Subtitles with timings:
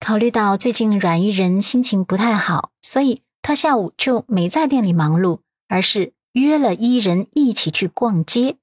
[0.00, 8.56] 考虑到最近阮依人心情不太好，所以他下午就没在店里忙碌，而是约了伊人一起去逛街。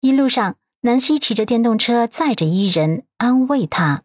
[0.00, 4.02] 一路上，南希骑着电动车载着伊人，安慰他：“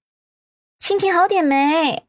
[0.80, 2.06] 心情好点没？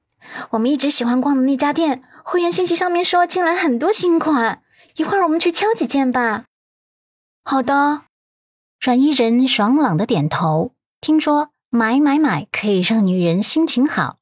[0.51, 4.63] 我们一直喜欢逛的那家店，会员信息上面说进来很多新款，
[4.97, 6.45] 一会儿我们去挑几件吧。”
[7.45, 8.03] 好的，
[8.81, 10.73] 阮伊人爽朗的点头。
[11.01, 14.18] 听说买买买可以让女人心情好，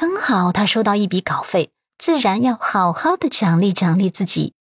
[0.00, 4.54] 刚好他收到一笔稿费，自然要好好的奖励奖励自己。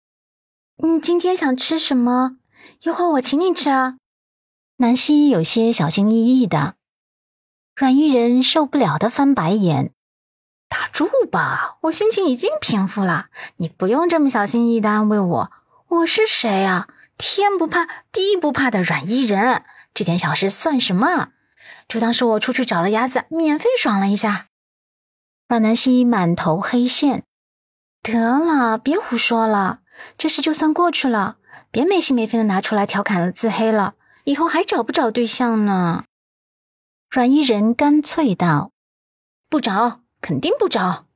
[0.75, 2.35] 你今天想吃什么？
[2.81, 3.95] 一会儿我请你吃啊。
[4.79, 6.75] 南希有些小心翼翼的，
[7.73, 9.93] 阮依人受不了的翻白眼
[10.67, 15.51] ：“打住吧，我心情已经平复了，你不用这么小心翼翼的安慰我。
[15.87, 21.29] 我是谁啊？”天不怕地不怕的阮依人，这点小事算什么？
[21.87, 24.47] 就当是我出去找了鸭子，免费爽了一下。
[25.49, 27.23] 阮南希满头黑线，
[28.03, 29.79] 得了，别胡说了，
[30.15, 31.37] 这事就算过去了，
[31.71, 36.03] 别没心没肺的拿出来调侃了自黑了，以后还找不找对象呢？
[37.09, 38.69] 阮依人干脆道
[39.49, 41.07] ：“不找，肯定不找。”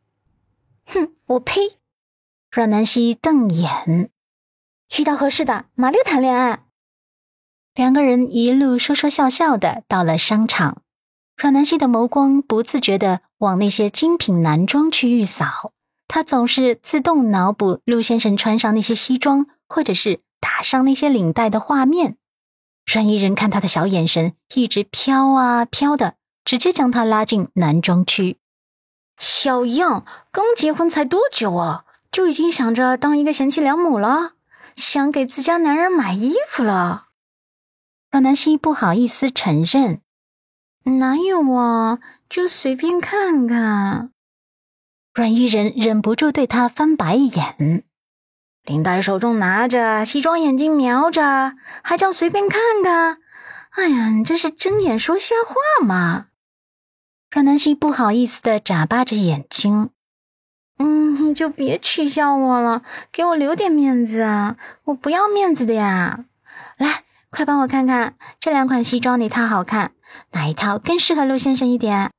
[0.87, 1.77] 哼，我呸！
[2.49, 4.09] 阮南希瞪眼。
[4.97, 6.65] 遇到合适的，马六谈恋爱。
[7.75, 10.81] 两个人一路说说笑笑的到了商场，
[11.37, 15.73] 阮南希的眸光不自觉的往那些精品男装区域扫，
[16.07, 22.15] 他总是自动脑补陆先生穿上那些西装，或者是打上那些领带的画面。
[22.85, 28.37] 阮依人看他的小眼神一直飘啊飘的，直接将他拉进男装区。
[29.17, 34.35] 小样，刚结婚才多久啊，就已经想着当一个贤妻良母了？
[34.77, 37.07] 想给自家男人买衣服了，
[38.09, 40.01] 阮南希不好意思承认，
[40.83, 41.99] 哪有啊？
[42.29, 44.11] 就随便看看。
[45.13, 47.83] 阮依人忍不住对他翻白眼，
[48.63, 53.19] 领带手中拿着，西装眼睛瞄着，还叫随便看看？
[53.71, 56.27] 哎呀，你这是睁眼说瞎话吗？
[57.31, 59.89] 阮南希不好意思的眨巴着眼睛。
[60.79, 64.57] 嗯，你就别取笑我了，给我留点面子啊！
[64.85, 66.25] 我不要面子的呀！
[66.77, 69.93] 来，快帮我看看这两款西装哪套好看，
[70.31, 72.11] 哪一套更适合陆先生一点？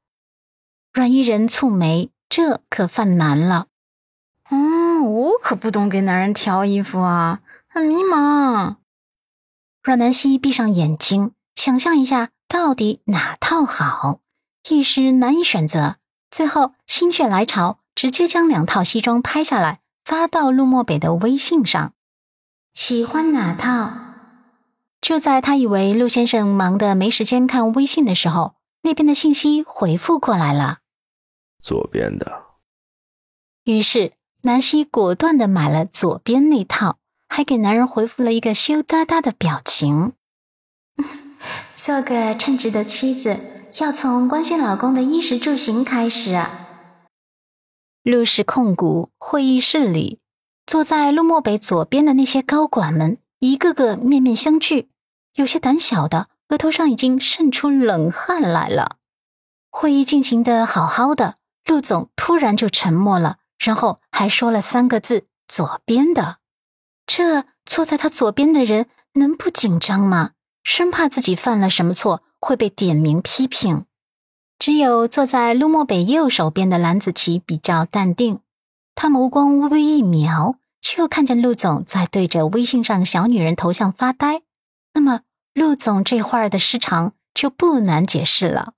[0.92, 3.66] 阮依人蹙眉，这可犯难了。
[4.50, 8.76] 嗯，我可不懂给男人挑衣服啊，很迷茫。
[9.82, 14.20] 阮南希闭上眼睛，想象一下到底哪套好，
[14.68, 15.96] 一时难以选择，
[16.30, 17.78] 最后心血来潮。
[17.94, 21.92] 直接将两套西装拍下来，发到陆漠北的微信上。
[22.72, 24.03] 喜欢哪套？
[25.04, 30.78] 就在他以为陆先生忙得没时间看微信的时候，那边的信息回复过来了。
[31.62, 32.44] 左边的。
[33.64, 36.96] 于是南希果断的买了左边那套，
[37.28, 40.14] 还给男人回复了一个羞答答的表情。
[41.76, 43.38] 做个称职的妻子，
[43.80, 46.66] 要从关心老公的衣食住行开始啊。
[48.02, 50.18] 陆氏控股会议室里，
[50.66, 54.86] 坐在陆漠北左边的那些高管们，一个个面面相觑，
[55.34, 58.96] 有些胆小的额头上已经渗出冷汗来了。
[59.70, 61.36] 会议进行的好好的，
[61.66, 66.38] 陆总突然就沉默了，然后还说了三个字：“左边的。”
[67.06, 70.30] 这坐在他左边的人能不紧张吗？
[70.62, 73.84] 生怕自己犯了什么错会被点名批评。
[74.58, 78.38] 只有坐在陆漠北右手边的蓝子琪比较淡定，
[78.94, 84.42] 他眸光微微一瞄，就看见陆总在对着微信上小女人头像发呆。
[85.54, 88.74] 陆总这会儿的失常就不难解释了，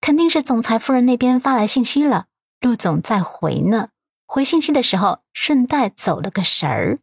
[0.00, 2.26] 肯定是总裁夫人那边发来信息了，
[2.60, 3.90] 陆总在回呢。
[4.26, 6.98] 回信息的时候顺带走了个神儿，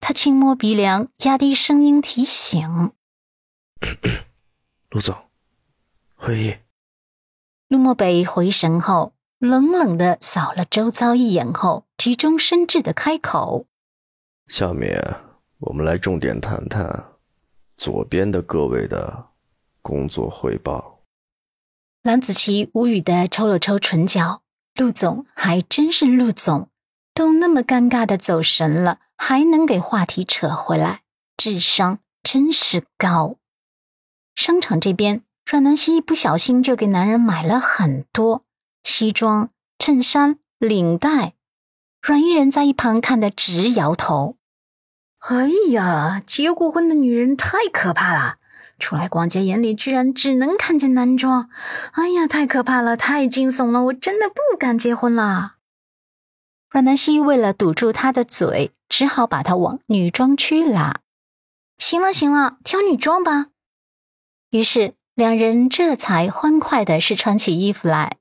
[0.00, 2.92] 他轻摸鼻梁，压低声音提醒
[4.88, 5.14] ：“陆总，
[6.14, 6.56] 会议。”
[7.68, 13.66] 陆漠北回神后，冷冷的扫了周遭一眼后，急中生智的开口
[14.46, 14.98] ：“下面
[15.58, 17.04] 我们来重点谈谈
[17.76, 19.28] 左边的各位的
[19.82, 21.00] 工作汇报。”
[22.02, 24.42] 蓝子琪无语的抽了抽唇角。
[24.74, 26.68] 陆总还真是陆总，
[27.14, 31.02] 都那么尴尬的走神了，还能给话题扯回来，
[31.36, 33.36] 智商真是高。
[34.34, 35.22] 商场这边。
[35.46, 38.46] 阮南希一不小心就给男人买了很多
[38.82, 41.34] 西装、衬衫、领带，
[42.00, 44.38] 阮依人在一旁看得直摇头。
[45.28, 48.36] 哎呀，结过婚的女人太可怕了！
[48.78, 51.48] 出来逛街，眼里居然只能看见男装。
[51.92, 53.84] 哎呀，太可怕了，太惊悚了！
[53.84, 55.54] 我真的不敢结婚了。
[56.68, 61.00] 阮南希为了堵住他的嘴，只好把他往女装区拉。
[61.78, 63.46] 行了行了，挑女装吧。
[64.50, 68.18] 于是两人这才欢快的试穿起衣服来。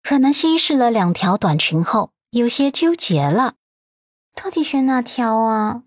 [0.00, 3.54] 阮南希试了两条短裙后，有些纠结了，
[4.40, 5.82] 到底选哪条啊？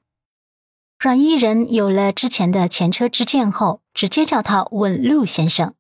[0.99, 5.73] 阮伊人有了之前的前车之鉴后，直接叫他问陆先生。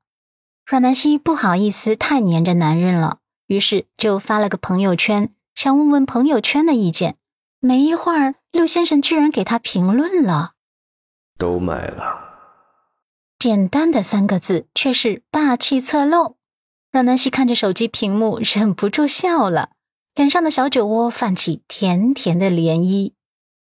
[0.65, 7.17] 阮南希不好意思太黏着男人了，于是就发了个朋友圈，想问问朋友圈的意见。
[7.59, 10.53] 没一会儿，陆先生居然给他评论了
[11.37, 12.29] ：“都买了。”
[13.37, 16.37] 简单的三个字，却是霸气侧漏。
[16.93, 19.71] 阮南希看着手机屏幕，忍不住笑了，
[20.15, 23.11] 脸上的小酒窝泛起甜甜的涟漪。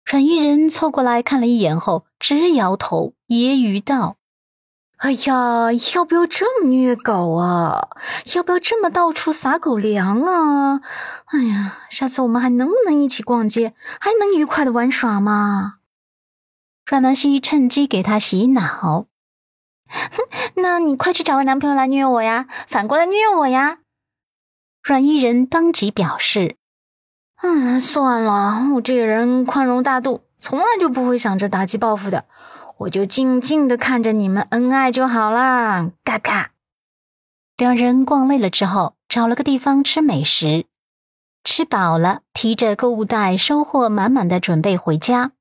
[0.06, 4.18] 阮伊人凑过来看了一眼后，直摇头，揶揄道
[5.00, 7.90] ：“哎呀，要不要这么虐狗啊？
[8.36, 10.82] 要不要这么到处撒狗粮啊？
[11.28, 13.74] 哎呀，下次我们还能不能一起逛街？
[14.00, 15.76] 还能愉快的玩耍吗？”
[16.86, 19.08] 阮南希趁机给他洗脑
[19.88, 23.80] ：“哼，那你快去找个男朋友来虐我呀，反过来虐我呀！”
[24.84, 26.58] 阮伊人当即表示。
[27.46, 32.24] 嗯，算了，我这个人宽容大度，从来就不会想着打击报复的，
[32.78, 35.92] 我就静静的看着你们恩爱就好啦。
[36.06, 36.52] 嘎嘎。
[37.58, 40.66] 两人逛累了之后，找了个地方吃美食，
[41.44, 45.32] 吃饱了，提着购物袋，收获满满的准备回家。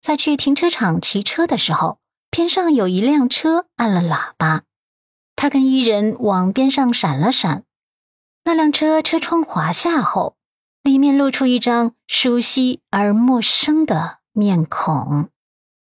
[0.00, 1.98] 在去停车场骑车的时候，
[2.30, 4.62] 边上有一辆车按了喇叭，
[5.34, 7.64] 他跟伊人往边上闪了闪，
[8.44, 10.36] 那辆车车窗滑下后。
[10.88, 15.28] 里面露出一张熟悉而陌生的面孔。